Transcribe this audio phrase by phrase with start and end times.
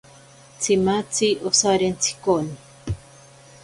[0.61, 2.55] Tsimatzi osarentsite koni.